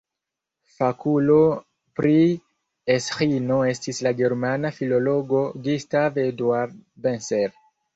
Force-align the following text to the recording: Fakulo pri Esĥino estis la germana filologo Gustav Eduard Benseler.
Fakulo 0.77 1.35
pri 1.99 2.15
Esĥino 2.95 3.61
estis 3.75 4.03
la 4.09 4.17
germana 4.25 4.75
filologo 4.83 5.47
Gustav 5.71 6.23
Eduard 6.29 6.87
Benseler. 7.09 7.61